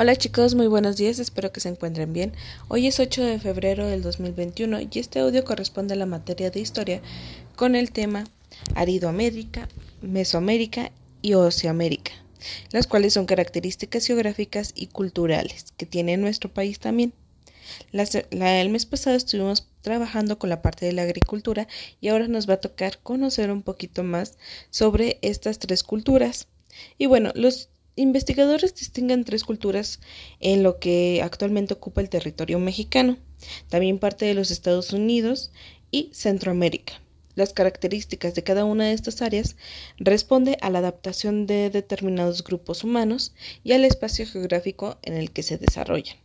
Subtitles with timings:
[0.00, 2.32] Hola chicos, muy buenos días, espero que se encuentren bien.
[2.68, 6.60] Hoy es 8 de febrero del 2021 y este audio corresponde a la materia de
[6.60, 7.02] historia
[7.56, 8.22] con el tema
[8.76, 9.68] Aridoamérica,
[10.00, 12.12] Mesoamérica y Oceamérica,
[12.70, 17.12] las cuales son características geográficas y culturales que tiene nuestro país también.
[17.90, 21.66] el mes pasado estuvimos trabajando con la parte de la agricultura
[22.00, 24.38] y ahora nos va a tocar conocer un poquito más
[24.70, 26.46] sobre estas tres culturas.
[26.98, 30.00] Y bueno, los investigadores distinguen tres culturas
[30.40, 33.18] en lo que actualmente ocupa el territorio mexicano,
[33.68, 35.50] también parte de los Estados Unidos
[35.90, 36.94] y Centroamérica.
[37.34, 39.56] Las características de cada una de estas áreas
[39.98, 43.32] responde a la adaptación de determinados grupos humanos
[43.62, 46.16] y al espacio geográfico en el que se desarrollan.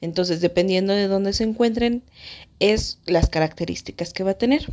[0.00, 2.04] Entonces, dependiendo de dónde se encuentren,
[2.60, 4.72] es las características que va a tener.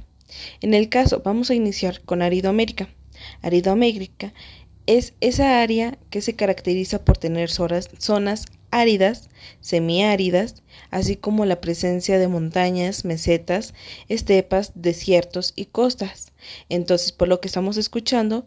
[0.61, 2.89] En el caso, vamos a iniciar con Aridoamérica.
[3.41, 4.33] Aridoamérica
[4.87, 9.29] es esa área que se caracteriza por tener zonas áridas,
[9.59, 13.73] semiáridas, así como la presencia de montañas, mesetas,
[14.07, 16.31] estepas, desiertos y costas.
[16.69, 18.45] Entonces, por lo que estamos escuchando,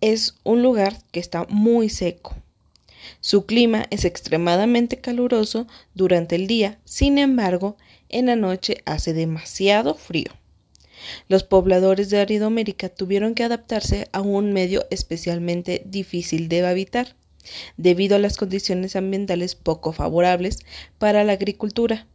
[0.00, 2.36] es un lugar que está muy seco.
[3.20, 7.76] Su clima es extremadamente caluroso durante el día, sin embargo,
[8.08, 10.41] en la noche hace demasiado frío.
[11.28, 17.16] Los pobladores de Aridoamérica tuvieron que adaptarse a un medio especialmente difícil de habitar,
[17.76, 20.58] debido a las condiciones ambientales poco favorables
[20.98, 22.06] para la agricultura.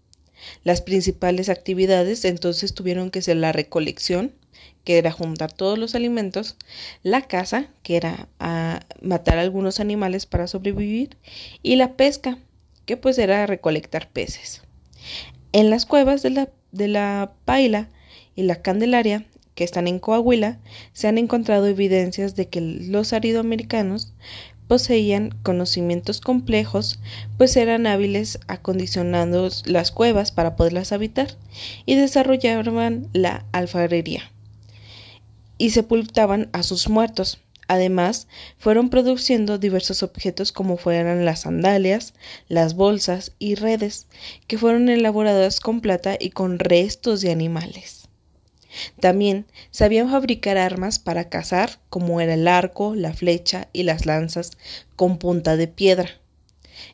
[0.64, 4.34] Las principales actividades entonces tuvieron que ser la recolección,
[4.84, 6.56] que era juntar todos los alimentos,
[7.04, 11.18] la caza, que era a matar algunos animales para sobrevivir,
[11.62, 12.38] y la pesca,
[12.86, 14.62] que pues era recolectar peces.
[15.52, 17.90] En las cuevas de la, de la paila
[18.38, 20.60] y la Candelaria, que están en Coahuila,
[20.94, 24.14] se han encontrado evidencias de que los aridoamericanos
[24.68, 27.00] poseían conocimientos complejos,
[27.38, 31.36] pues eran hábiles acondicionando las cuevas para poderlas habitar
[31.86, 34.32] y desarrollaban la alfarería
[35.58, 37.40] y sepultaban a sus muertos.
[37.68, 42.14] Además, fueron produciendo diversos objetos como fueran las sandalias,
[42.48, 44.08] las bolsas y redes,
[44.48, 48.07] que fueron elaboradas con plata y con restos de animales.
[49.00, 54.52] También sabían fabricar armas para cazar, como era el arco, la flecha y las lanzas
[54.96, 56.10] con punta de piedra.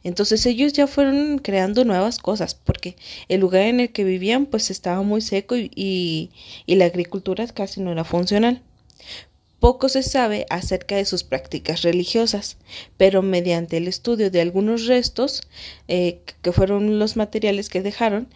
[0.03, 2.95] Entonces ellos ya fueron creando nuevas cosas, porque
[3.27, 7.81] el lugar en el que vivían pues estaba muy seco y, y, la agricultura casi
[7.81, 8.61] no era funcional.
[9.59, 12.57] Poco se sabe acerca de sus prácticas religiosas,
[12.97, 15.41] pero mediante el estudio de algunos restos,
[15.87, 18.27] eh, que fueron los materiales que dejaron,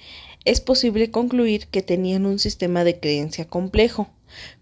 [0.48, 4.08] es posible concluir que tenían un sistema de creencia complejo,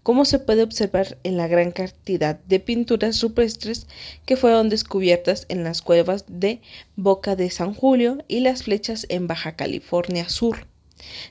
[0.02, 3.86] como se puede observar en la gran cantidad de pinturas rupestres
[4.24, 6.60] que fueron descubiertas en las cuevas de
[6.96, 10.66] Boca de San Julio y las flechas en Baja California Sur.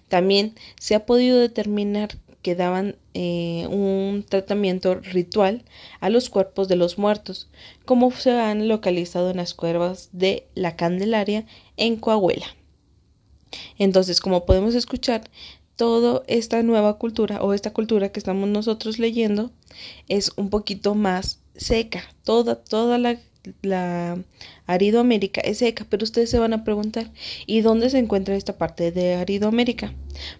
[0.07, 5.65] También se ha podido determinar que daban eh, un tratamiento ritual
[5.99, 7.49] a los cuerpos de los muertos,
[7.83, 11.45] como se han localizado en las cuevas de la Candelaria
[11.75, 12.47] en Coahuila.
[13.77, 15.23] Entonces, como podemos escuchar,
[15.75, 19.51] toda esta nueva cultura o esta cultura que estamos nosotros leyendo
[20.07, 22.03] es un poquito más seca.
[22.23, 23.19] Toda, toda la,
[23.61, 24.17] la
[24.67, 27.11] Aridoamérica es seca, pero ustedes se van a preguntar,
[27.45, 29.93] ¿y dónde se encuentra esta parte de Aridoamérica?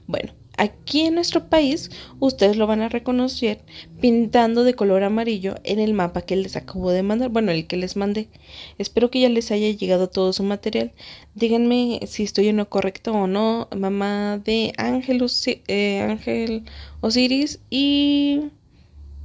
[0.07, 3.59] Bueno, Aquí en nuestro país ustedes lo van a reconocer
[3.99, 7.77] pintando de color amarillo en el mapa que les acabo de mandar, bueno, el que
[7.77, 8.29] les mandé.
[8.77, 10.93] Espero que ya les haya llegado todo su material.
[11.33, 15.25] Díganme si estoy en lo correcto o no, mamá de Ángel,
[15.67, 16.63] eh, Ángel
[17.01, 17.59] Osiris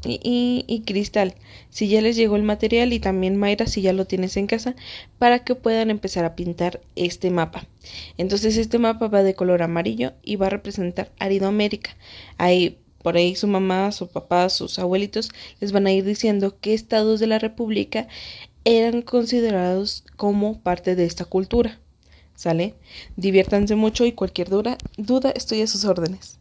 [0.05, 1.35] y Cristal,
[1.69, 4.75] si ya les llegó el material y también Mayra, si ya lo tienes en casa,
[5.19, 7.67] para que puedan empezar a pintar este mapa.
[8.17, 11.97] Entonces este mapa va de color amarillo y va a representar Aridoamérica.
[12.39, 15.31] Ahí por ahí su mamá, su papá, sus abuelitos
[15.61, 18.09] les van a ir diciendo qué estados de la República
[18.65, 21.79] eran considerados como parte de esta cultura.
[22.35, 22.75] ¿Sale?
[23.17, 26.39] Diviértanse mucho y cualquier duda, duda estoy a sus órdenes.